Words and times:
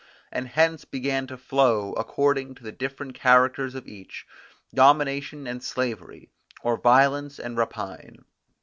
And 0.31 0.47
hence 0.47 0.83
began 0.83 1.27
to 1.27 1.37
flow, 1.37 1.93
according 1.93 2.55
to 2.55 2.63
the 2.63 2.71
different 2.71 3.13
characters 3.13 3.75
of 3.75 3.87
each, 3.87 4.25
domination 4.73 5.45
and 5.45 5.61
slavery, 5.61 6.31
or 6.63 6.75
violence 6.75 7.37
and 7.37 7.55
rapine. 7.55 8.25